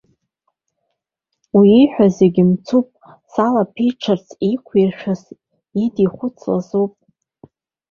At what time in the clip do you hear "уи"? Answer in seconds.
1.57-1.69